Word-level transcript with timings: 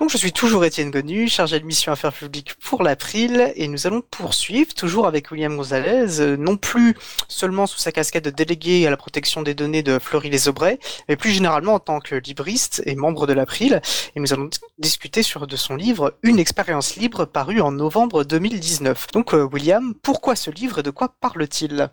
Donc 0.00 0.08
je 0.08 0.16
suis 0.16 0.32
toujours 0.32 0.64
Étienne 0.64 0.90
Gonu, 0.90 1.28
chargé 1.28 1.60
de 1.60 1.66
mission 1.66 1.92
affaires 1.92 2.14
publiques 2.14 2.54
pour 2.64 2.82
l'April, 2.82 3.52
et 3.54 3.68
nous 3.68 3.86
allons 3.86 4.00
poursuivre 4.00 4.72
toujours 4.72 5.06
avec 5.06 5.30
William 5.30 5.54
Gonzalez, 5.54 6.20
euh, 6.20 6.38
non 6.38 6.56
plus 6.56 6.96
seulement 7.28 7.66
sous 7.66 7.78
sa 7.78 7.92
casquette 7.92 8.24
de 8.24 8.30
délégué 8.30 8.86
à 8.86 8.90
la 8.90 8.96
protection 8.96 9.42
des 9.42 9.52
données 9.52 9.82
de 9.82 9.98
Fleury-les-Aubrais, 9.98 10.78
mais 11.06 11.16
plus 11.16 11.32
généralement 11.32 11.74
en 11.74 11.80
tant 11.80 12.00
que 12.00 12.14
libriste 12.14 12.82
et 12.86 12.94
membre 12.94 13.26
de 13.26 13.34
l'April, 13.34 13.82
et 14.16 14.20
nous 14.20 14.32
allons 14.32 14.48
discuter 14.78 15.22
sur 15.22 15.46
de 15.46 15.56
son 15.56 15.76
livre 15.76 16.14
Une 16.22 16.38
expérience 16.38 16.96
libre 16.96 17.26
paru 17.26 17.60
en 17.60 17.70
novembre 17.70 18.24
2019. 18.24 19.08
Donc 19.12 19.34
euh, 19.34 19.46
William, 19.52 19.92
pourquoi 20.02 20.34
ce 20.34 20.50
livre 20.50 20.78
et 20.78 20.82
de 20.82 20.88
quoi 20.88 21.12
parle-t-il? 21.20 21.90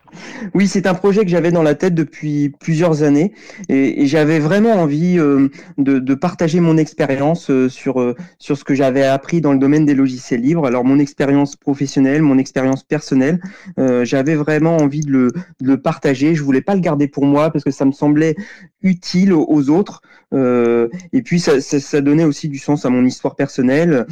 Oui, 0.54 0.70
c'est 0.70 0.88
un 0.88 0.94
projet 0.94 1.26
que 1.26 1.30
j'avais 1.30 1.52
dans 1.52 1.62
la 1.62 1.76
tête 1.76 1.94
depuis 1.94 2.54
plusieurs 2.58 3.04
années, 3.04 3.34
et, 3.68 4.08
j'avais 4.08 4.40
vraiment 4.40 4.76
envie 4.76 5.20
euh, 5.20 5.50
de, 5.78 6.00
de, 6.00 6.16
partager 6.16 6.62
mon 6.62 6.78
expérience 6.78 7.52
sur 7.68 7.97
euh, 8.00 8.16
sur 8.40 8.58
ce 8.58 8.64
que 8.64 8.76
j'avais 8.76 9.04
appris 9.04 9.42
dans 9.42 9.54
le 9.54 9.60
domaine 9.60 9.86
des 9.86 9.96
logiciels 9.96 10.42
libres. 10.42 10.66
Alors 10.66 10.84
mon 10.84 11.00
expérience 11.00 11.56
professionnelle, 11.56 12.22
mon 12.22 12.38
expérience 12.38 12.84
personnelle, 12.84 13.40
euh, 13.80 14.06
j'avais 14.06 14.36
vraiment 14.36 14.78
envie 14.78 15.02
de 15.02 15.32
le, 15.62 15.78
partager. 15.78 16.36
Je 16.36 16.44
voulais 16.44 16.62
pas 16.62 16.76
le 16.76 16.82
garder 16.82 17.08
pour 17.08 17.26
moi 17.26 17.52
parce 17.52 17.64
que 17.64 17.72
ça 17.72 17.86
me 17.86 17.92
semblait 17.92 18.36
utile 18.82 19.34
aux 19.34 19.70
autres. 19.70 20.02
Euh, 20.34 20.90
et 21.14 21.22
puis 21.22 21.40
ça, 21.40 22.02
donnait 22.02 22.26
aussi 22.26 22.50
du 22.50 22.58
sens 22.58 22.86
à 22.86 22.90
mon 22.90 23.06
histoire 23.06 23.36
personnelle, 23.36 24.06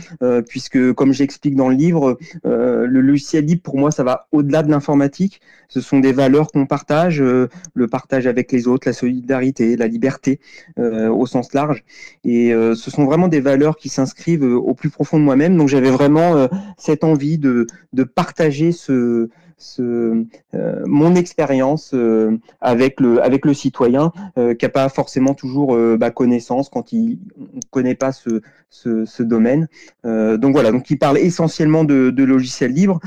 puisque 0.48 0.94
comme 0.94 1.14
j'explique 1.14 1.56
dans 1.56 1.70
le 1.70 1.76
livre, 1.76 2.18
le 2.44 3.02
logiciel 3.02 3.46
libre 3.46 3.62
pour 3.62 3.78
moi 3.78 3.92
ça 3.92 4.04
va 4.04 4.28
au-delà 4.32 4.64
de 4.64 4.72
l'informatique. 4.72 5.42
Ce 5.68 5.82
sont 5.82 6.00
des 6.00 6.12
valeurs 6.12 6.52
qu'on 6.52 6.66
partage, 6.66 7.22
le 7.22 7.88
partage 7.88 8.28
avec 8.28 8.52
les 8.52 8.68
autres, 8.68 8.88
la 8.88 8.94
solidarité, 8.94 9.76
la 9.76 9.88
liberté 9.88 10.40
au 10.78 11.26
sens 11.26 11.54
large. 11.54 11.84
Et 12.24 12.52
ce 12.52 12.92
sont 12.92 13.06
vraiment 13.06 13.28
des 13.28 13.42
valeurs 13.42 13.75
qui 13.76 13.90
s'inscrivent 13.90 14.44
au 14.44 14.74
plus 14.74 14.90
profond 14.90 15.20
de 15.20 15.24
moi-même. 15.24 15.58
Donc 15.58 15.68
j'avais 15.68 15.92
vraiment 15.92 16.48
cette 16.78 17.04
envie 17.04 17.38
de, 17.38 17.68
de 17.94 18.04
partager 18.04 18.72
ce 18.72 19.30
ce, 19.58 20.26
euh, 20.54 20.84
mon 20.86 21.16
expérience 21.16 21.92
euh, 21.94 22.38
avec 22.62 23.00
le 23.00 23.24
avec 23.24 23.46
le 23.46 23.54
citoyen 23.54 24.12
euh, 24.38 24.54
qui 24.54 24.66
n'a 24.66 24.70
pas 24.70 24.90
forcément 24.90 25.34
toujours 25.34 25.78
bah, 25.98 26.12
connaissance 26.12 26.70
quand 26.70 26.92
il 26.92 27.20
ne 27.38 27.60
connaît 27.72 27.96
pas 27.96 28.12
ce, 28.12 28.42
ce, 28.70 29.06
ce 29.06 29.24
domaine. 29.24 29.68
donc 30.04 30.54
voilà, 30.54 30.72
donc 30.72 30.90
il 30.90 30.98
parle 30.98 31.18
essentiellement 31.18 31.84
de, 31.84 32.10
de 32.10 32.24
logiciels 32.24 32.72
libres. 32.72 33.00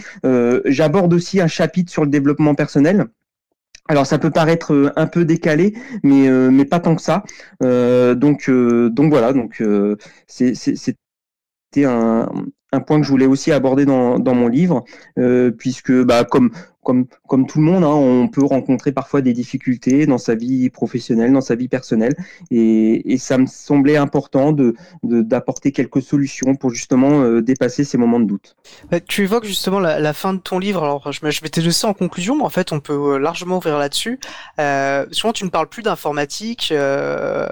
J'aborde 0.64 1.12
aussi 1.12 1.40
un 1.40 1.46
chapitre 1.46 1.90
sur 1.90 2.04
le 2.04 2.10
développement 2.10 2.54
personnel. 2.54 3.06
Alors 3.88 4.06
ça 4.06 4.18
peut 4.18 4.30
paraître 4.30 4.92
un 4.96 5.06
peu 5.06 5.24
décalé, 5.24 5.74
mais 6.02 6.28
mais 6.50 6.64
pas 6.64 6.80
tant 6.80 6.94
que 6.94 7.02
ça. 7.02 7.24
donc 7.60 8.50
donc 8.50 9.10
voilà, 9.10 9.32
donc 9.32 9.62
c'était 10.26 11.84
un, 11.84 12.28
point 12.86 13.00
que 13.00 13.06
je 13.06 13.10
voulais 13.10 13.26
aussi 13.26 13.52
aborder 13.52 13.84
dans, 13.84 14.18
dans 14.18 14.34
mon 14.34 14.48
livre, 14.48 14.84
euh, 15.18 15.50
puisque 15.50 15.92
bah, 15.92 16.24
comme 16.24 16.50
comme, 17.26 17.46
tout 17.46 17.58
le 17.58 17.64
monde, 17.64 17.84
hein, 17.84 17.88
on 17.88 18.28
peut 18.28 18.44
rencontrer 18.44 18.92
parfois 18.92 19.20
des 19.20 19.34
difficultés 19.34 20.06
dans 20.06 20.16
sa 20.16 20.34
vie 20.34 20.70
professionnelle, 20.70 21.32
dans 21.32 21.42
sa 21.42 21.54
vie 21.54 21.68
personnelle. 21.68 22.14
Et, 22.50 23.16
ça 23.18 23.36
me 23.36 23.46
semblait 23.46 23.96
important 23.96 24.52
de, 24.52 24.74
d'apporter 25.02 25.72
quelques 25.72 26.00
solutions 26.00 26.54
pour 26.54 26.70
justement 26.70 27.20
euh, 27.20 27.42
dépasser 27.42 27.82
ces 27.84 27.98
moments 27.98 28.20
de 28.20 28.26
doute. 28.26 28.56
Bah, 28.90 29.00
tu 29.00 29.22
évoques 29.22 29.44
justement 29.44 29.80
la, 29.80 30.12
fin 30.12 30.32
de 30.32 30.38
ton 30.38 30.58
livre. 30.58 30.84
Alors, 30.84 31.12
je, 31.12 31.18
je 31.28 31.42
m'étais 31.42 31.60
laissé 31.60 31.86
en 31.86 31.94
conclusion, 31.94 32.36
mais 32.36 32.44
en 32.44 32.48
fait, 32.48 32.72
on 32.72 32.80
peut 32.80 32.94
euh, 32.94 33.18
largement 33.18 33.58
ouvrir 33.58 33.76
là-dessus. 33.76 34.20
Euh, 34.60 35.04
souvent, 35.10 35.32
tu 35.32 35.44
ne 35.44 35.50
parles 35.50 35.68
plus 35.68 35.82
d'informatique 35.82 36.72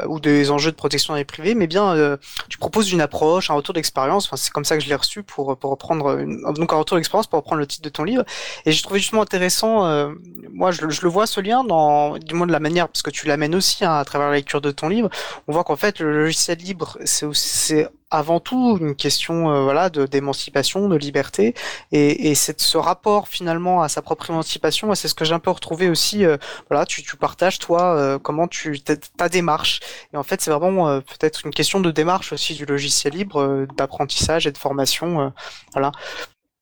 ou 0.09 0.21
des 0.21 0.51
enjeux 0.51 0.71
de 0.71 0.77
protection 0.77 1.15
des 1.15 1.25
privés, 1.25 1.55
mais 1.55 1.67
bien, 1.67 2.17
tu 2.49 2.59
proposes 2.59 2.93
une 2.93 3.01
approche, 3.01 3.51
un 3.51 3.55
retour 3.55 3.75
d'expérience. 3.75 4.27
Enfin, 4.27 4.37
c'est 4.37 4.53
comme 4.53 4.65
ça 4.65 4.77
que 4.79 4.85
je 4.85 4.89
l'ai 4.89 4.95
reçu 4.95 5.23
pour, 5.23 5.57
pour 5.59 5.71
reprendre 5.71 6.17
donc 6.53 6.73
un 6.73 6.77
retour 6.77 6.97
d'expérience 6.97 7.27
pour 7.27 7.41
reprendre 7.41 7.61
le 7.61 7.67
titre 7.67 7.83
de 7.83 7.91
ton 7.91 8.05
livre. 8.05 8.25
Et 8.65 8.73
j'ai 8.73 8.83
trouvé 8.83 9.01
justement 9.01 9.26
intéressant. 9.27 9.87
Euh, 9.87 10.13
moi, 10.53 10.71
je, 10.71 10.83
le 10.83 11.09
vois 11.09 11.27
ce 11.27 11.41
lien 11.41 11.65
dans, 11.65 12.17
du 12.19 12.35
moins 12.35 12.47
de 12.47 12.53
la 12.53 12.61
manière, 12.61 12.89
parce 12.89 13.03
que 13.03 13.11
tu 13.11 13.27
l'amènes 13.27 13.57
aussi 13.57 13.85
hein, 13.85 13.93
à 13.93 14.05
travers 14.05 14.29
la 14.29 14.37
lecture 14.37 14.61
de 14.61 14.71
ton 14.71 14.89
livre. 14.89 15.11
On 15.49 15.53
voit 15.53 15.65
qu'en 15.65 15.75
fait, 15.75 15.99
le 15.99 16.13
logiciel 16.25 16.59
libre, 16.59 16.97
c'est 17.05 17.89
avant 18.09 18.39
tout 18.39 18.79
une 18.81 18.95
question 18.95 19.51
euh, 19.51 19.65
voilà 19.65 19.91
d'émancipation, 19.91 20.89
de 20.89 20.97
liberté, 20.97 21.55
et, 21.91 22.31
et 22.31 22.35
c'est 22.37 22.61
ce 22.61 22.79
rapport 22.79 23.27
finalement 23.27 23.83
à 23.83 23.89
sa 23.89 24.01
propre 24.01 24.31
émancipation. 24.31 24.95
C'est 24.95 25.09
ce 25.09 25.15
que 25.15 25.25
j'ai 25.25 25.35
un 25.35 25.41
peu 25.41 25.51
retrouvé 25.51 25.91
aussi. 25.91 26.25
Euh, 26.25 26.37
voilà, 26.71 26.87
tu, 26.87 27.03
tu 27.03 27.17
partages 27.17 27.59
toi 27.59 28.19
comment 28.23 28.47
tu 28.47 28.81
ta 28.81 29.29
démarche. 29.29 29.81
Et 30.15 30.17
en 30.17 30.23
fait, 30.23 30.41
c'est 30.41 30.53
vraiment 30.53 31.01
peut-être 31.01 31.45
une 31.45 31.53
question 31.53 31.81
de 31.81 31.91
démarche 31.91 32.33
aussi 32.33 32.55
du 32.55 32.65
logiciel 32.65 33.13
libre, 33.15 33.67
d'apprentissage 33.77 34.47
et 34.47 34.53
de 34.53 34.59
formation. 34.59 35.33
voilà. 35.73 35.91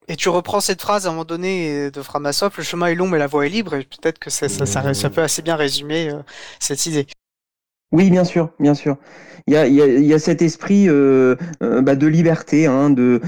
Et 0.09 0.17
tu 0.17 0.29
reprends 0.29 0.61
cette 0.61 0.83
phrase 0.83 1.07
à 1.07 1.11
un 1.11 1.13
moment 1.13 1.25
donné 1.25 1.91
de 1.91 2.03
Framasoft, 2.03 2.59
le 2.59 2.63
chemin 2.63 2.87
est 2.87 2.95
long 2.95 3.09
mais 3.09 3.19
la 3.19 3.27
voie 3.27 3.47
est 3.47 3.51
libre, 3.51 3.75
et 3.75 3.85
peut-être 3.85 4.19
que 4.19 4.31
ça, 4.31 4.47
peut 5.11 5.23
assez 5.23 5.43
bien 5.43 5.57
résumer 5.57 6.11
euh, 6.11 6.23
cette 6.61 6.87
idée. 6.87 7.07
Oui, 7.95 8.11
bien 8.11 8.25
sûr, 8.25 8.51
bien 8.59 8.75
sûr. 8.75 8.97
Il 9.47 9.55
y 9.55 10.15
a, 10.15 10.19
cet 10.19 10.43
esprit 10.43 10.89
euh, 10.89 11.37
euh, 11.63 11.81
bah, 11.81 11.95
de 11.95 12.07
liberté, 12.07 12.67
hein, 12.67 12.91
de, 12.91 13.21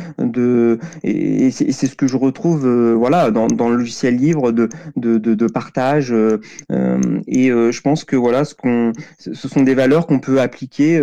et 1.04 1.50
c'est 1.52 1.70
ce 1.70 1.94
que 1.94 2.08
je 2.08 2.16
retrouve, 2.16 2.66
euh, 2.66 2.94
voilà, 2.94 3.30
dans, 3.30 3.46
le 3.46 3.76
logiciel 3.76 4.16
libre 4.16 4.50
de, 4.50 5.46
partage. 5.46 6.12
Euh, 6.12 6.38
et 7.28 7.48
je 7.48 7.80
pense 7.80 8.04
que 8.04 8.16
voilà, 8.16 8.44
ce 8.44 8.56
qu'on, 8.56 8.92
ce 9.18 9.46
sont 9.46 9.62
des 9.62 9.74
valeurs 9.74 10.08
qu'on 10.08 10.18
peut 10.18 10.40
appliquer, 10.40 10.98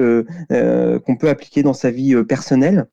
qu'on 0.49 1.15
peut 1.15 1.29
appliquer 1.29 1.63
dans 1.63 1.73
sa 1.73 1.89
vie 1.89 2.21
personnelle. 2.25 2.87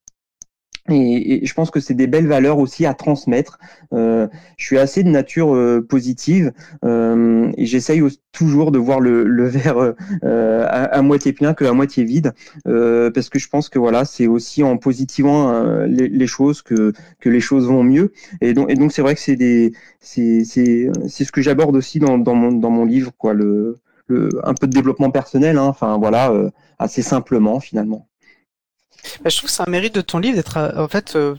Et, 0.89 1.45
je 1.45 1.55
pense 1.55 1.71
que 1.71 1.81
c'est 1.81 1.95
des 1.95 2.07
belles 2.07 2.27
valeurs 2.27 2.59
aussi 2.59 2.87
à 2.87 2.95
transmettre. 2.95 3.59
Euh, 3.93 4.29
je 4.57 4.67
suis 4.67 4.79
assez 4.79 5.03
de 5.03 5.09
nature 5.09 5.55
euh, 5.55 5.85
positive 5.87 6.53
euh, 6.85 7.51
et 7.57 7.67
j'essaye 7.67 8.03
toujours 8.33 8.73
de 8.73 8.79
voir 8.79 9.01
le, 9.01 9.25
le 9.25 9.45
verre 9.49 9.95
euh, 10.25 10.65
à, 10.67 10.85
à, 10.85 11.03
moitié 11.03 11.33
plein 11.33 11.55
que 11.55 11.65
à 11.65 11.73
moitié 11.73 12.05
vide, 12.05 12.33
parce 12.65 13.29
que 13.29 13.39
je 13.39 13.49
pense 13.49 13.69
que 13.69 13.79
voilà, 13.79 14.05
c'est 14.05 14.27
aussi 14.27 14.63
en 14.63 14.77
positivant 14.77 15.85
les, 15.85 16.09
les, 16.09 16.27
choses 16.27 16.63
que 16.63 16.93
que 17.21 17.29
les 17.29 17.41
choses 17.41 17.67
vont 17.67 17.83
mieux. 17.83 18.13
Et 18.41 18.55
donc 18.55 18.71
et 18.71 18.75
donc 18.75 18.93
c'est 18.93 19.03
vrai 19.03 19.15
que 19.15 19.21
c'est 19.21 19.37
des 19.37 19.73
c'est 20.01 20.45
c'est 20.45 21.25
ce 21.25 21.33
que 21.33 21.43
j'aborde 21.43 21.77
aussi 21.77 21.99
dans 21.99 22.19
dans 22.19 22.35
mon 22.35 22.53
dans 22.53 22.71
mon 22.71 22.85
livre 22.85 23.13
quoi 23.19 23.35
le 23.35 23.79
le 24.07 24.29
un 24.45 24.55
peu 24.55 24.67
de 24.67 24.73
développement 24.73 25.11
personnel. 25.11 25.59
Hein, 25.59 25.65
enfin 25.65 25.99
voilà, 25.99 26.33
assez 26.79 27.03
simplement 27.03 27.61
finalement. 27.61 28.10
Bah, 29.23 29.31
je 29.31 29.37
trouve 29.37 29.51
que 29.51 29.55
c'est 29.55 29.63
un 29.63 29.71
mérite 29.71 29.95
de 29.95 30.01
ton 30.01 30.19
livre 30.19 30.37
d'être 30.37 30.57
euh, 30.57 30.83
en 30.83 30.89
fait 30.89 31.17
euh, 31.17 31.37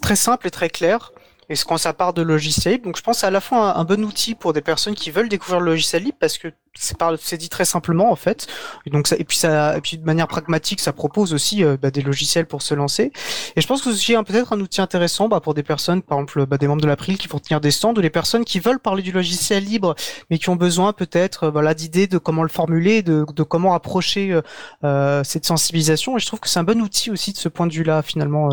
très 0.00 0.16
simple 0.16 0.46
et 0.46 0.50
très 0.50 0.70
clair. 0.70 1.12
Et 1.48 1.56
ce 1.56 1.64
quand 1.64 1.78
ça 1.78 1.92
part 1.92 2.12
de 2.12 2.22
logiciel 2.22 2.74
libre, 2.74 2.86
donc 2.86 2.96
je 2.96 3.02
pense 3.02 3.22
à 3.24 3.30
la 3.30 3.40
fois 3.40 3.76
un, 3.76 3.84
bon 3.84 4.04
outil 4.04 4.34
pour 4.34 4.52
des 4.52 4.60
personnes 4.60 4.94
qui 4.94 5.10
veulent 5.10 5.28
découvrir 5.28 5.60
le 5.60 5.70
logiciel 5.70 6.02
libre 6.02 6.16
parce 6.18 6.38
que 6.38 6.48
c'est 6.78 7.36
dit 7.36 7.48
très 7.48 7.64
simplement 7.64 8.10
en 8.10 8.16
fait. 8.16 8.48
Et 8.84 8.90
donc 8.90 9.06
ça, 9.06 9.16
et 9.16 9.24
puis 9.24 9.36
ça, 9.36 9.76
et 9.76 9.80
puis 9.80 9.96
de 9.96 10.04
manière 10.04 10.28
pragmatique, 10.28 10.80
ça 10.80 10.92
propose 10.92 11.32
aussi 11.32 11.64
euh, 11.64 11.76
bah, 11.80 11.90
des 11.90 12.02
logiciels 12.02 12.46
pour 12.46 12.62
se 12.62 12.74
lancer. 12.74 13.12
Et 13.54 13.60
je 13.60 13.66
pense 13.66 13.82
que 13.82 13.92
c'est 13.92 14.22
peut-être 14.24 14.52
un 14.52 14.60
outil 14.60 14.80
intéressant 14.80 15.28
bah, 15.28 15.40
pour 15.40 15.54
des 15.54 15.62
personnes, 15.62 16.02
par 16.02 16.18
exemple 16.18 16.46
bah, 16.46 16.58
des 16.58 16.68
membres 16.68 16.82
de 16.82 16.86
l'April 16.86 17.16
qui 17.16 17.28
vont 17.28 17.38
tenir 17.38 17.60
des 17.60 17.70
stands 17.70 17.94
ou 17.94 18.02
des 18.02 18.10
personnes 18.10 18.44
qui 18.44 18.60
veulent 18.60 18.80
parler 18.80 19.02
du 19.02 19.12
logiciel 19.12 19.64
libre, 19.64 19.94
mais 20.30 20.38
qui 20.38 20.50
ont 20.50 20.56
besoin 20.56 20.92
peut-être 20.92 21.44
euh, 21.44 21.50
voilà 21.50 21.74
d'idées 21.74 22.06
de 22.06 22.18
comment 22.18 22.42
le 22.42 22.48
formuler, 22.48 23.02
de, 23.02 23.24
de 23.34 23.42
comment 23.42 23.74
approcher 23.74 24.32
euh, 24.32 24.42
euh, 24.84 25.24
cette 25.24 25.46
sensibilisation. 25.46 26.16
Et 26.16 26.20
je 26.20 26.26
trouve 26.26 26.40
que 26.40 26.48
c'est 26.48 26.58
un 26.58 26.64
bon 26.64 26.80
outil 26.82 27.10
aussi 27.10 27.32
de 27.32 27.38
ce 27.38 27.48
point 27.48 27.66
de 27.66 27.72
vue-là 27.72 28.02
finalement 28.02 28.48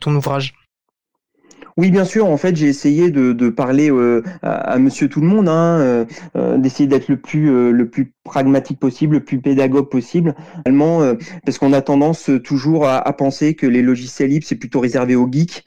ton 0.00 0.14
ouvrage. 0.14 0.54
Oui, 1.78 1.90
bien 1.90 2.04
sûr. 2.04 2.26
En 2.26 2.36
fait, 2.36 2.54
j'ai 2.54 2.68
essayé 2.68 3.10
de, 3.10 3.48
parler 3.48 3.90
euh, 3.90 4.22
à, 4.42 4.78
Monsieur 4.78 5.08
Tout 5.08 5.20
le 5.20 5.26
Monde, 5.26 5.48
hein, 5.48 5.78
euh, 5.80 6.04
euh 6.36 6.58
d'essayer 6.58 6.86
d'être 6.86 7.08
le 7.08 7.16
plus 7.16 7.50
euh, 7.50 7.70
le 7.70 7.88
plus 7.88 8.12
pragmatique 8.24 8.78
possible, 8.78 9.16
le 9.16 9.24
plus 9.24 9.40
pédagogue 9.40 9.88
possible. 9.88 10.34
Parce 11.44 11.58
qu'on 11.58 11.72
a 11.72 11.80
tendance 11.80 12.30
toujours 12.44 12.86
à, 12.86 13.12
penser 13.16 13.54
que 13.54 13.66
les 13.66 13.82
logiciels 13.82 14.30
libres 14.30 14.46
c'est 14.46 14.56
plutôt 14.56 14.80
réservé 14.80 15.16
aux 15.16 15.28
geeks, 15.30 15.64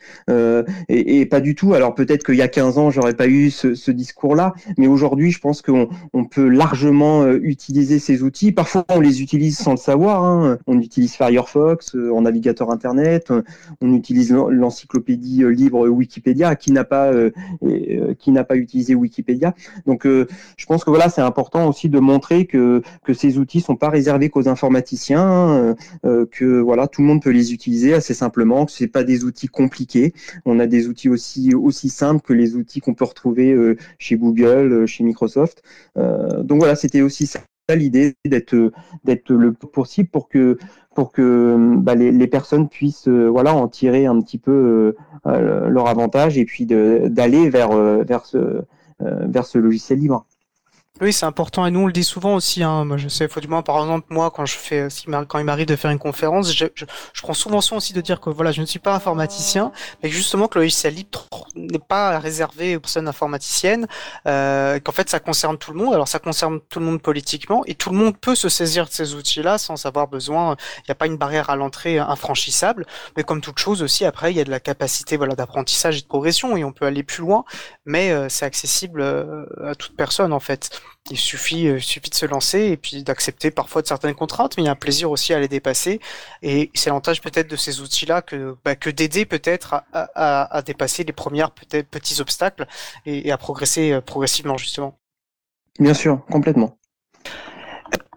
et, 0.90 1.26
pas 1.26 1.42
du 1.42 1.56
tout. 1.56 1.74
Alors 1.74 1.96
peut-être 1.96 2.24
qu'il 2.24 2.36
y 2.36 2.42
a 2.42 2.48
15 2.48 2.78
ans, 2.78 2.90
j'aurais 2.92 3.14
pas 3.14 3.28
eu 3.28 3.50
ce, 3.50 3.76
ce 3.76 3.92
discours-là, 3.92 4.54
mais 4.78 4.88
aujourd'hui, 4.88 5.32
je 5.32 5.40
pense 5.40 5.62
qu'on 5.62 5.90
on 6.14 6.26
peut 6.26 6.48
largement 6.48 7.28
utiliser 7.28 8.00
ces 8.00 8.24
outils. 8.24 8.52
Parfois, 8.52 8.86
on 8.90 9.00
les 9.00 9.22
utilise 9.22 9.58
sans 9.58 9.72
le 9.72 9.78
savoir. 9.78 10.24
Hein. 10.24 10.58
On 10.68 10.80
utilise 10.80 11.14
Firefox 11.14 11.96
en 11.96 12.22
navigateur 12.22 12.72
Internet, 12.72 13.32
on 13.82 13.94
utilise 13.94 14.32
l'encyclopédie 14.32 15.44
libre 15.50 15.88
Wikipédia, 15.96 16.56
qui 16.56 16.72
n'a 16.72 16.84
pas 16.84 17.12
euh, 17.12 17.32
euh, 17.64 18.14
qui 18.14 18.32
n'a 18.32 18.44
pas 18.44 18.56
utilisé 18.56 18.96
Wikipédia. 18.96 19.54
Donc, 19.86 20.06
euh, 20.06 20.28
je 20.58 20.66
pense 20.66 20.84
que 20.84 20.90
voilà, 20.90 21.10
c'est 21.10 21.22
important 21.22 21.68
aussi 21.68 21.90
de 21.90 22.00
montrer 22.00 22.46
que 22.46 22.82
que 23.04 23.14
ces 23.14 23.38
outils 23.38 23.62
sont 23.62 23.76
pas 23.76 23.90
réservés 23.90 24.30
qu'aux 24.30 24.48
informaticiens, 24.48 25.76
que 26.04 26.60
voilà, 26.60 26.88
tout 26.88 27.02
le 27.02 27.08
monde 27.08 27.22
peut 27.22 27.32
les 27.32 27.54
utiliser 27.54 27.94
assez 27.94 28.14
simplement, 28.14 28.66
que 28.66 28.72
c'est 28.72 28.88
pas 28.88 29.04
des 29.04 29.24
outils 29.24 29.48
compliqués. 29.48 30.14
On 30.46 30.60
a 30.60 30.68
des 30.68 30.88
outils 30.88 31.10
aussi 31.10 31.54
aussi 31.56 31.90
simples 31.90 32.22
que 32.22 32.34
les 32.34 32.56
outils 32.56 32.82
qu'on 32.82 32.94
peut 32.94 33.06
retrouver 33.06 33.56
chez 33.98 34.18
Google, 34.18 34.86
chez 34.88 35.04
Microsoft. 35.04 35.64
donc 35.96 36.60
voilà, 36.60 36.76
c'était 36.76 37.02
aussi 37.02 37.28
ça 37.28 37.42
l'idée 37.74 38.16
d'être 38.26 38.72
d'être 39.04 39.32
le 39.32 39.54
plus 39.54 39.68
possible 39.68 40.10
pour 40.10 40.30
que 40.30 40.58
pour 40.94 41.12
que 41.12 41.58
bah, 41.78 41.96
les, 41.96 42.12
les, 42.12 42.28
personnes 42.28 42.70
puissent 42.70 43.08
voilà 43.08 43.56
en 43.56 43.68
tirer 43.68 44.06
un 44.06 44.22
petit 44.22 44.38
peu 44.38 44.96
leur 45.26 45.88
avantage 45.88 46.38
et 46.38 46.46
puis 46.46 46.66
d'aller 46.68 47.50
vers 47.50 47.76
vers 48.04 48.26
ce 48.26 48.62
vers 49.00 49.46
ce 49.46 49.58
logiciel 49.58 50.00
libre. 50.00 50.28
Oui, 51.02 51.12
c'est 51.12 51.26
important 51.26 51.66
et 51.66 51.72
nous 51.72 51.82
on 51.82 51.88
le 51.88 51.92
dit 51.92 52.06
souvent 52.06 52.36
aussi. 52.36 52.64
Hein. 52.64 52.86
Moi, 52.86 52.96
je 52.96 53.10
sais, 53.10 53.28
faut 53.28 53.42
du 53.42 53.50
moins, 53.50 53.62
par 53.62 53.80
exemple, 53.80 54.08
moi, 54.12 54.32
quand 54.32 54.46
je 54.46 54.56
fais, 54.56 54.88
quand 55.28 55.40
il 55.40 55.44
m'arrive 55.44 55.66
de 55.66 55.76
faire 55.76 55.92
une 55.92 56.00
conférence, 56.00 56.54
je, 56.56 56.68
je, 56.74 56.86
je, 57.12 57.22
prends 57.22 57.34
souvent 57.34 57.60
soin 57.60 57.80
aussi 57.80 57.92
de 57.92 58.00
dire 58.00 58.22
que 58.22 58.30
voilà, 58.30 58.54
je 58.54 58.62
ne 58.62 58.66
suis 58.66 58.80
pas 58.80 58.96
informaticien, 58.96 59.74
mais 60.02 60.10
justement 60.10 60.48
que 60.48 60.58
le 60.58 60.64
logiciel 60.64 60.94
libre 60.94 61.28
n'est 61.58 61.80
pas 61.80 62.18
réservé 62.20 62.78
aux 62.78 62.80
personnes 62.80 63.10
informaticiennes, 63.10 63.88
euh, 64.26 64.80
qu'en 64.80 64.94
fait 64.94 65.10
ça 65.10 65.20
concerne 65.20 65.58
tout 65.58 65.74
le 65.74 65.80
monde. 65.80 65.94
Alors 65.94 66.08
ça 66.08 66.20
concerne 66.20 66.62
tout 66.70 66.80
le 66.80 66.86
monde 66.86 67.02
politiquement 67.02 67.64
et 67.66 67.76
tout 67.76 67.90
le 67.90 67.98
monde 67.98 68.18
peut 68.18 68.36
se 68.36 68.48
saisir 68.48 68.86
de 68.86 68.92
ces 68.92 69.16
outils-là 69.16 69.58
sans 69.58 69.86
avoir 69.86 70.08
besoin. 70.08 70.56
Il 70.78 70.84
n'y 70.88 70.94
a 70.94 70.96
pas 70.96 71.08
une 71.08 71.18
barrière 71.18 71.50
à 71.50 71.58
l'entrée 71.58 72.00
infranchissable, 72.00 72.86
mais 73.18 73.24
comme 73.24 73.42
toute 73.42 73.60
chose 73.60 73.84
aussi, 73.84 74.06
après 74.06 74.32
il 74.32 74.38
y 74.38 74.40
a 74.40 74.46
de 74.46 74.52
la 74.52 74.62
capacité 74.62 75.18
voilà 75.18 75.36
d'apprentissage 75.36 75.98
et 75.98 76.02
de 76.02 76.08
progression 76.08 76.56
et 76.56 76.64
on 76.64 76.72
peut 76.72 76.86
aller 76.86 77.04
plus 77.04 77.22
loin, 77.22 77.44
mais 77.86 78.12
euh, 78.12 78.30
c'est 78.30 78.46
accessible 78.46 79.02
euh, 79.02 79.46
à 79.66 79.76
toute 79.76 79.98
personne 79.98 80.32
en 80.32 80.40
fait. 80.40 80.70
Il 81.12 81.18
suffit, 81.18 81.68
euh, 81.68 81.80
suffit 81.80 82.10
de 82.10 82.16
se 82.16 82.26
lancer 82.26 82.60
et 82.62 82.78
puis 82.78 83.04
d'accepter 83.04 83.52
parfois 83.52 83.82
de 83.82 83.88
certaines 83.88 84.16
contraintes, 84.16 84.58
mais 84.58 84.64
il 84.64 84.66
y 84.66 84.70
a 84.70 84.72
un 84.72 84.76
plaisir 84.76 85.12
aussi 85.12 85.34
à 85.34 85.40
les 85.40 85.48
dépasser. 85.48 86.00
Et 86.42 86.72
c'est 86.74 86.90
l'avantage 86.90 87.22
peut-être 87.22 87.48
de 87.50 87.56
ces 87.56 87.82
outils-là 87.82 88.22
que, 88.22 88.56
bah, 88.66 88.76
que 88.76 88.90
d'aider 88.90 89.26
peut-être 89.26 89.84
à, 89.94 90.62
dépasser 90.66 91.04
les 91.04 91.14
premières 91.14 91.52
peut-être 91.52 91.90
petits 91.90 92.22
obstacles 92.22 92.66
et, 93.06 93.28
et 93.28 93.32
à 93.32 93.38
progresser 93.38 93.92
euh, 93.92 94.02
progressivement 94.02 94.58
justement. 94.58 94.98
Bien 95.80 95.94
sûr, 95.94 96.26
complètement 96.32 96.78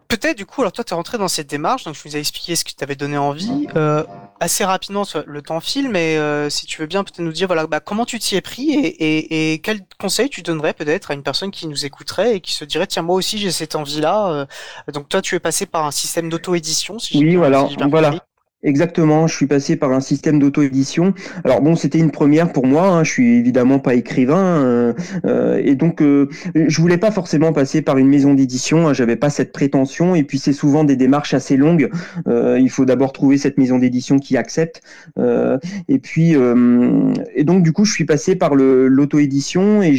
peut-être 0.08 0.37
du 0.37 0.46
coup, 0.46 0.62
alors 0.62 0.72
toi 0.72 0.82
tu 0.84 0.93
es 0.93 0.96
rentré 0.96 1.19
dans 1.19 1.28
cette 1.28 1.49
démarche, 1.49 1.84
donc 1.84 1.94
je 1.94 2.02
vous 2.02 2.16
ai 2.16 2.19
expliqué 2.19 2.56
ce 2.56 2.64
qui 2.64 2.75
t'avait 2.75 2.96
donné 2.96 3.19
envie. 3.19 3.69
Euh, 3.76 4.05
assez 4.40 4.64
rapidement, 4.64 5.05
le 5.26 5.43
temps 5.43 5.60
file, 5.60 5.90
mais 5.90 6.16
euh, 6.16 6.50
si 6.50 6.66
tu 6.66 6.81
veux 6.81 6.87
bien 6.87 7.05
peut-être 7.05 7.20
nous 7.20 7.32
dire 7.32 7.46
voilà 7.46 7.66
bah, 7.66 7.81
comment 7.81 8.05
tu 8.05 8.19
t'y 8.19 8.37
es 8.37 8.40
pris 8.40 8.70
et, 8.70 8.87
et, 8.87 9.52
et 9.52 9.58
quel 9.60 9.81
conseil 10.00 10.31
tu 10.31 10.43
donnerais 10.43 10.72
peut-être 10.72 11.10
à 11.10 11.14
une 11.14 11.22
personne 11.22 11.50
qui 11.50 11.66
nous 11.66 11.84
écouterait 11.84 12.37
et 12.37 12.40
qui 12.40 12.55
se 12.55 12.64
dirait 12.64 12.87
tiens 12.87 13.02
moi 13.02 13.16
aussi 13.16 13.38
j'ai 13.38 13.52
cette 13.52 13.75
envie-là. 13.75 14.28
Euh. 14.28 14.46
donc 14.93 15.08
toi 15.08 15.22
tu 15.22 15.34
es 15.34 15.40
passé 15.40 15.66
par 15.66 15.84
un 15.84 15.90
système 15.90 16.28
d'auto-édition. 16.28 16.99
Si 16.99 17.19
oui, 17.19 17.37
voilà, 17.37 17.69
voilà. 17.88 18.14
Exactement, 18.64 19.28
je 19.28 19.37
suis 19.37 19.46
passé 19.46 19.76
par 19.76 19.93
un 19.93 20.00
système 20.00 20.40
d'auto-édition. 20.40 21.14
Alors 21.44 21.60
bon, 21.62 21.76
c'était 21.76 22.00
une 22.00 22.10
première 22.10 22.50
pour 22.52 22.66
moi. 22.66 22.88
Hein, 22.88 23.05
je 23.05 23.10
suis 23.12 23.37
évidemment 23.37 23.78
pas 23.78 23.94
écrivain 23.94 24.64
euh, 24.64 24.93
euh, 25.25 25.62
et 25.64 25.76
donc 25.76 26.02
euh, 26.02 26.28
je 26.56 26.81
voulais 26.81 26.99
pas 26.99 27.12
forcément 27.12 27.52
passer 27.52 27.82
par 27.82 27.99
une 27.99 28.08
maison 28.08 28.34
d'édition. 28.34 28.88
Hein, 28.88 28.94
J'avais 28.94 29.14
pas 29.14 29.31
cette 29.31 29.52
prétention. 29.52 30.16
Et 30.16 30.25
puis 30.25 30.38
c'est 30.38 30.52
souvent 30.52 30.82
des 30.82 30.96
démarches 30.96 31.34
assez 31.34 31.56
longues. 31.56 31.88
Euh, 32.26 32.58
il 32.58 32.69
faut 32.69 32.84
d'abord 32.84 33.12
trouver 33.12 33.38
cette 33.38 33.58
maison 33.58 33.78
d'édition 33.78 34.19
qui 34.19 34.37
accepte. 34.37 34.82
et 35.88 35.99
puis 36.00 36.32
et 36.32 37.44
donc 37.44 37.62
du 37.62 37.72
coup, 37.72 37.84
je 37.84 37.93
suis 37.93 38.05
passé 38.05 38.34
par 38.34 38.56
l'auto-édition 38.56 39.82
et 39.82 39.94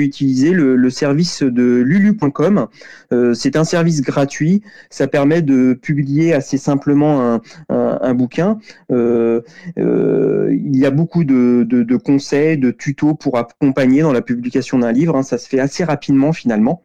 utiliser 0.00 0.52
le, 0.52 0.90
service 0.90 1.42
de 1.42 1.82
lulu.com. 1.84 2.68
Euh, 3.12 3.34
c'est 3.34 3.56
un 3.56 3.64
service 3.64 4.02
gratuit. 4.02 4.62
Ça 4.90 5.06
permet 5.06 5.42
de 5.42 5.74
publier 5.74 6.32
assez 6.32 6.58
simplement 6.58 7.40
un, 7.68 8.14
bouquin. 8.14 8.58
Euh, 8.90 9.40
euh, 9.78 10.50
il 10.52 10.76
y 10.76 10.86
a 10.86 10.90
beaucoup 10.90 11.24
de, 11.24 11.96
conseils, 11.96 12.58
de 12.58 12.70
tutos 12.70 13.14
pour 13.14 13.38
accompagner 13.38 14.02
dans 14.02 14.12
la 14.12 14.22
publication 14.22 14.78
d'un 14.78 14.92
livre. 14.92 15.16
Hein. 15.16 15.22
Ça 15.22 15.38
se 15.38 15.48
fait 15.48 15.60
assez 15.60 15.84
rapidement 15.84 16.32
finalement. 16.32 16.84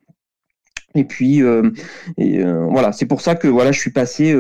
Et 0.94 1.06
puis 1.06 1.42
voilà, 2.18 2.92
c'est 2.92 3.06
pour 3.06 3.22
ça 3.22 3.36
que 3.36 3.48
voilà, 3.48 3.72
je 3.72 3.80
suis 3.80 3.92
passé 3.92 4.36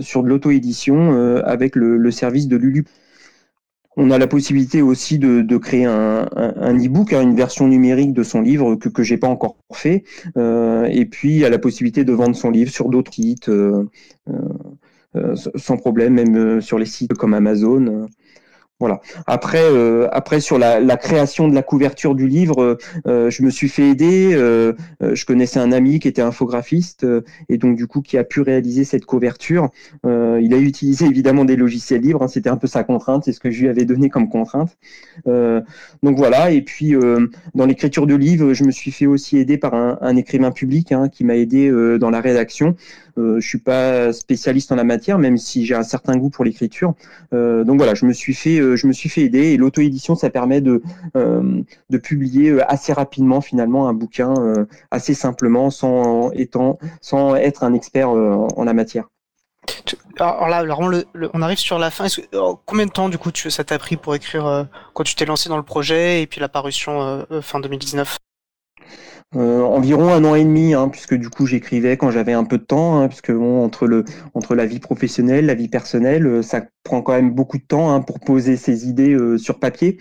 sur 0.00 0.22
de 0.22 0.28
l'auto-édition 0.28 1.40
avec 1.44 1.76
le, 1.76 1.96
le, 1.96 2.10
service 2.10 2.48
de 2.48 2.56
Lulu. 2.56 2.84
On 3.98 4.10
a 4.10 4.18
la 4.18 4.26
possibilité 4.26 4.82
aussi 4.82 5.18
de, 5.18 5.56
créer 5.56 5.86
un, 5.86 6.28
un, 6.36 6.78
e-book, 6.78 7.14
hein, 7.14 7.22
une 7.22 7.34
version 7.34 7.66
numérique 7.66 8.12
de 8.12 8.22
son 8.22 8.42
livre 8.42 8.76
que 8.76 8.90
que 8.90 9.02
j'ai 9.02 9.16
pas 9.16 9.28
encore 9.28 9.56
fait. 9.72 10.04
Euh, 10.36 10.84
et 10.84 11.06
puis 11.06 11.36
il 11.36 11.44
a 11.46 11.48
la 11.48 11.58
possibilité 11.58 12.04
de 12.04 12.12
vendre 12.12 12.36
son 12.36 12.50
livre 12.50 12.70
sur 12.70 12.90
d'autres 12.90 13.12
sites 13.14 13.48
euh, 13.48 13.84
euh, 14.28 15.34
sans 15.54 15.78
problème, 15.78 16.14
même 16.14 16.60
sur 16.60 16.78
les 16.78 16.84
sites 16.84 17.14
comme 17.14 17.32
Amazon. 17.32 18.06
Voilà. 18.78 19.00
Après, 19.26 19.62
euh, 19.62 20.06
après 20.12 20.40
sur 20.40 20.58
la, 20.58 20.96
création 20.98 21.48
de 21.48 21.54
la 21.54 21.62
couverture 21.62 22.14
du 22.14 22.28
livre, 22.28 22.76
euh, 23.06 23.30
je 23.30 23.42
me 23.42 23.48
suis 23.48 23.70
fait 23.70 23.88
aider. 23.88 24.34
Euh, 24.34 24.74
je 25.00 25.24
connaissais 25.24 25.58
un 25.58 25.72
ami 25.72 25.98
qui 25.98 26.08
était 26.08 26.20
infographiste 26.20 27.06
et 27.48 27.56
donc 27.56 27.76
du 27.76 27.86
coup 27.86 28.02
qui 28.02 28.18
a 28.18 28.24
pu 28.24 28.42
réaliser 28.42 28.84
cette 28.84 29.06
couverture. 29.06 29.70
il 30.04 30.52
a 30.52 30.58
utilisé 30.58 31.06
évidemment 31.06 31.46
des 31.46 31.56
logiciels 31.56 32.02
libres. 32.02 32.22
Hein, 32.22 32.28
C'était 32.28 32.50
un 32.50 32.58
peu 32.58 32.66
sa 32.66 32.84
contrainte, 32.84 33.24
c'est 33.24 33.32
ce 33.32 33.40
que 33.40 33.50
je 33.50 33.62
lui 33.62 33.68
avais 33.70 33.86
donné 33.86 34.10
comme 34.10 34.28
contrainte. 34.28 34.76
donc 35.24 36.16
voilà. 36.18 36.50
Et 36.50 36.60
puis 36.60 36.94
dans 37.54 37.64
l'écriture 37.64 38.06
de 38.06 38.14
livre, 38.14 38.52
je 38.52 38.64
me 38.64 38.70
suis 38.70 38.90
fait 38.90 39.06
aussi 39.06 39.38
aider 39.38 39.56
par 39.56 39.72
un, 39.72 40.16
écrivain 40.16 40.50
public 40.50 40.92
hein, 40.92 41.08
qui 41.08 41.24
m'a 41.24 41.36
aidé 41.36 41.70
dans 41.98 42.10
la 42.10 42.20
rédaction. 42.20 42.76
Euh, 43.18 43.40
je 43.40 43.48
suis 43.48 43.58
pas 43.58 44.12
spécialiste 44.12 44.72
en 44.72 44.76
la 44.76 44.84
matière, 44.84 45.18
même 45.18 45.38
si 45.38 45.64
j'ai 45.64 45.74
un 45.74 45.82
certain 45.82 46.16
goût 46.16 46.30
pour 46.30 46.44
l'écriture. 46.44 46.94
Euh, 47.32 47.64
donc 47.64 47.78
voilà, 47.78 47.94
je 47.94 48.04
me 48.04 48.12
suis 48.12 48.34
fait, 48.34 48.58
euh, 48.66 48.76
je 48.76 48.86
me 48.86 48.92
suis 48.92 49.08
fait 49.08 49.22
aider 49.22 49.52
et 49.52 49.56
l'auto-édition, 49.56 50.14
ça 50.14 50.30
permet 50.30 50.60
de 50.60 50.82
euh, 51.16 51.62
publier 52.02 52.60
assez 52.62 52.92
rapidement 52.92 53.40
finalement 53.40 53.88
un 53.88 53.92
bouquin 53.92 54.34
assez 54.90 55.14
simplement, 55.14 55.70
sans 55.70 56.30
étant, 56.32 56.78
sans 57.00 57.34
être 57.34 57.64
un 57.64 57.72
expert 57.74 58.10
en 58.10 58.64
la 58.64 58.72
matière. 58.74 59.08
Alors 60.18 60.48
là, 60.48 60.58
alors 60.58 60.80
on, 60.80 60.88
le, 60.88 61.04
on, 61.32 61.42
arrive 61.42 61.58
sur 61.58 61.78
la 61.78 61.90
fin. 61.90 62.06
combien 62.66 62.86
de 62.86 62.90
temps 62.90 63.08
du 63.08 63.18
coup 63.18 63.32
tu, 63.32 63.50
ça 63.50 63.64
t'a 63.64 63.78
pris 63.78 63.96
pour 63.96 64.14
écrire 64.14 64.68
quand 64.94 65.04
tu 65.04 65.14
t'es 65.14 65.24
lancé 65.24 65.48
dans 65.48 65.56
le 65.56 65.62
projet 65.62 66.22
et 66.22 66.26
puis 66.26 66.40
la 66.40 66.48
parution 66.48 67.26
fin 67.42 67.60
2019 67.60 68.18
euh, 69.36 69.60
environ 69.62 70.08
un 70.08 70.24
an 70.24 70.34
et 70.34 70.44
demi, 70.44 70.72
hein, 70.72 70.88
puisque 70.88 71.14
du 71.14 71.28
coup 71.28 71.46
j'écrivais 71.46 71.96
quand 71.96 72.10
j'avais 72.10 72.32
un 72.32 72.44
peu 72.44 72.56
de 72.58 72.64
temps, 72.64 72.98
hein, 72.98 73.08
puisque 73.08 73.32
bon, 73.32 73.62
entre 73.62 73.86
le 73.86 74.04
entre 74.34 74.54
la 74.54 74.64
vie 74.64 74.78
professionnelle, 74.78 75.46
la 75.46 75.54
vie 75.54 75.68
personnelle, 75.68 76.26
euh, 76.26 76.42
ça 76.42 76.62
prend 76.84 77.02
quand 77.02 77.12
même 77.12 77.32
beaucoup 77.32 77.58
de 77.58 77.64
temps 77.64 77.92
hein, 77.92 78.00
pour 78.00 78.18
poser 78.20 78.56
ses 78.56 78.88
idées 78.88 79.12
euh, 79.12 79.36
sur 79.36 79.58
papier. 79.58 79.98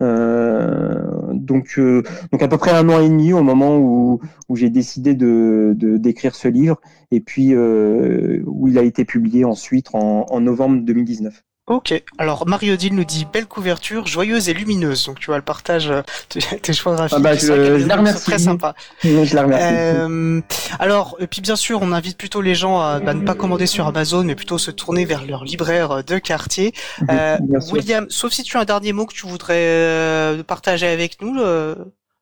Donc 0.00 1.78
donc 1.78 2.42
à 2.42 2.48
peu 2.48 2.58
près 2.58 2.70
un 2.72 2.88
an 2.88 3.00
et 3.00 3.08
demi 3.08 3.32
au 3.32 3.42
moment 3.42 3.78
où 3.78 4.20
où 4.48 4.56
j'ai 4.56 4.70
décidé 4.70 5.14
de 5.14 5.74
d'écrire 5.78 6.34
ce 6.34 6.48
livre 6.48 6.80
et 7.10 7.20
puis 7.20 7.54
où 7.56 8.68
il 8.68 8.78
a 8.78 8.82
été 8.82 9.04
publié 9.04 9.44
ensuite 9.44 9.88
en, 9.94 10.26
en 10.30 10.40
novembre 10.40 10.82
2019. 10.82 11.42
Ok, 11.68 12.02
alors 12.16 12.46
Marie-Odile 12.46 12.94
nous 12.94 13.04
dit 13.04 13.26
belle 13.30 13.46
couverture, 13.46 14.06
joyeuse 14.06 14.48
et 14.48 14.54
lumineuse. 14.54 15.04
Donc 15.04 15.20
tu 15.20 15.26
vois 15.26 15.36
le 15.36 15.42
partage 15.42 15.90
euh, 15.90 16.00
tes 16.62 16.72
choix 16.72 16.94
graphiques. 16.94 17.18
Ah 17.18 17.20
bah, 17.20 17.34
je, 17.34 17.78
je 17.78 17.86
la 17.86 17.96
remercie. 17.96 18.24
Très 18.24 18.38
sympa. 18.38 18.74
je 19.04 19.34
la 19.34 19.42
remercie. 19.42 19.74
Euh, 19.74 20.40
alors, 20.78 21.16
et 21.20 21.26
puis 21.26 21.42
bien 21.42 21.56
sûr, 21.56 21.80
on 21.82 21.92
invite 21.92 22.16
plutôt 22.16 22.40
les 22.40 22.54
gens 22.54 22.80
à 22.80 23.00
bah, 23.00 23.12
ne 23.12 23.22
pas 23.22 23.34
commander 23.34 23.66
sur 23.66 23.86
Amazon, 23.86 24.24
mais 24.24 24.34
plutôt 24.34 24.56
se 24.56 24.70
tourner 24.70 25.04
vers 25.04 25.26
leur 25.26 25.44
libraire 25.44 26.02
de 26.02 26.16
quartier. 26.16 26.72
Euh, 27.10 27.36
William, 27.70 28.06
sauf 28.08 28.32
si 28.32 28.44
tu 28.44 28.56
as 28.56 28.60
un 28.60 28.64
dernier 28.64 28.94
mot 28.94 29.04
que 29.04 29.14
tu 29.14 29.26
voudrais 29.26 29.56
euh, 29.58 30.42
partager 30.42 30.86
avec 30.86 31.20
nous. 31.20 31.38
Euh, 31.38 31.74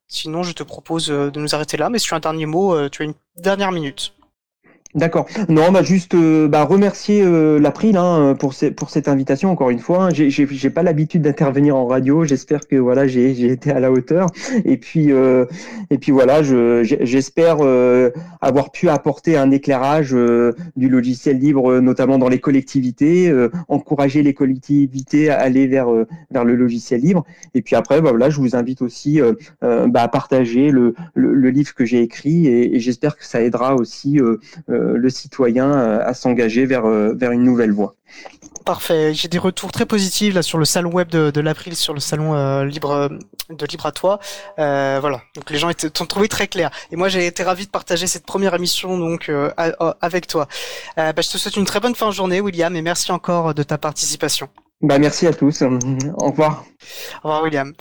sinon, 0.08 0.42
je 0.42 0.52
te 0.52 0.64
propose 0.64 1.06
de 1.06 1.38
nous 1.38 1.54
arrêter 1.54 1.76
là. 1.76 1.88
Mais 1.88 2.00
si 2.00 2.08
tu 2.08 2.14
as 2.14 2.16
un 2.16 2.20
dernier 2.20 2.46
mot, 2.46 2.88
tu 2.88 3.02
as 3.02 3.04
une 3.04 3.14
dernière 3.36 3.70
minute. 3.70 4.15
D'accord. 4.94 5.26
Non, 5.50 5.72
bah 5.72 5.82
juste 5.82 6.14
euh, 6.14 6.48
bah, 6.48 6.64
remercier 6.64 7.20
euh, 7.22 7.58
l'April 7.58 7.98
hein, 7.98 8.34
pour, 8.38 8.54
pour 8.76 8.88
cette 8.88 9.08
invitation 9.08 9.50
encore 9.50 9.68
une 9.68 9.78
fois. 9.78 10.06
Hein. 10.06 10.08
J'ai 10.12 10.70
pas 10.70 10.82
l'habitude 10.82 11.22
d'intervenir 11.22 11.76
en 11.76 11.86
radio. 11.86 12.24
J'espère 12.24 12.66
que 12.66 12.76
voilà 12.76 13.06
j'ai 13.06 13.50
été 13.50 13.70
à 13.70 13.80
la 13.80 13.92
hauteur. 13.92 14.28
Et 14.64 14.78
puis 14.78 15.12
euh, 15.12 15.44
et 15.90 15.98
puis 15.98 16.12
voilà, 16.12 16.42
j'espère 16.42 17.58
euh, 17.60 18.10
avoir 18.40 18.70
pu 18.70 18.88
apporter 18.88 19.36
un 19.36 19.50
éclairage 19.50 20.14
euh, 20.14 20.54
du 20.76 20.88
logiciel 20.88 21.38
libre, 21.38 21.78
notamment 21.80 22.16
dans 22.16 22.28
les 22.28 22.38
collectivités, 22.38 23.30
encourager 23.68 24.22
les 24.22 24.32
collectivités 24.32 25.28
à 25.28 25.38
aller 25.40 25.66
vers 25.66 25.88
vers 26.30 26.44
le 26.44 26.54
logiciel 26.54 27.02
libre. 27.02 27.24
Et 27.54 27.60
puis 27.60 27.76
après, 27.76 28.00
bah, 28.00 28.10
voilà, 28.10 28.30
je 28.30 28.40
vous 28.40 28.56
invite 28.56 28.80
aussi 28.80 29.20
bah, 29.60 30.02
à 30.02 30.08
partager 30.08 30.70
le, 30.70 30.94
le, 31.14 31.34
le 31.34 31.50
livre 31.50 31.74
que 31.74 31.84
j'ai 31.84 32.00
écrit 32.00 32.46
et, 32.46 32.76
et 32.76 32.80
j'espère 32.80 33.16
que 33.16 33.24
ça 33.26 33.42
aidera 33.42 33.74
aussi 33.74 34.20
euh, 34.20 34.38
le 34.78 35.08
citoyen 35.10 35.72
euh, 35.72 36.04
à 36.04 36.14
s'engager 36.14 36.66
vers, 36.66 36.86
euh, 36.86 37.14
vers 37.14 37.32
une 37.32 37.42
nouvelle 37.42 37.72
voie. 37.72 37.94
Parfait. 38.64 39.14
J'ai 39.14 39.28
des 39.28 39.38
retours 39.38 39.70
très 39.70 39.86
positifs 39.86 40.34
là 40.34 40.42
sur 40.42 40.58
le 40.58 40.64
salon 40.64 40.90
web 40.90 41.08
de, 41.08 41.30
de 41.30 41.40
l'April, 41.40 41.76
sur 41.76 41.94
le 41.94 42.00
salon 42.00 42.64
libre 42.64 43.10
de 43.48 43.66
Libre 43.66 43.86
à 43.86 43.92
toi. 43.92 44.18
voilà. 44.56 45.20
Donc 45.36 45.50
les 45.50 45.58
gens 45.58 45.68
étaient, 45.68 45.88
t'ont 45.88 46.06
trouvé 46.06 46.26
très 46.28 46.48
clair. 46.48 46.70
Et 46.90 46.96
moi 46.96 47.08
j'ai 47.08 47.26
été 47.26 47.44
ravi 47.44 47.66
de 47.66 47.70
partager 47.70 48.08
cette 48.08 48.26
première 48.26 48.54
émission 48.54 48.98
donc 48.98 49.30
avec 50.00 50.26
toi. 50.26 50.48
Bah, 50.96 51.12
je 51.16 51.30
te 51.30 51.38
souhaite 51.38 51.56
une 51.56 51.64
très 51.64 51.78
bonne 51.78 51.94
fin 51.94 52.08
de 52.08 52.14
journée, 52.14 52.40
William, 52.40 52.74
et 52.74 52.82
merci 52.82 53.12
encore 53.12 53.54
de 53.54 53.62
ta 53.62 53.78
participation. 53.78 54.48
Bah 54.82 54.98
merci 54.98 55.26
à 55.26 55.32
tous. 55.32 55.62
Au 55.62 56.26
revoir. 56.30 56.64
Au 57.22 57.28
revoir, 57.28 57.42
William. 57.44 57.72